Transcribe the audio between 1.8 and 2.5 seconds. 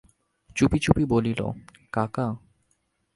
কাকা।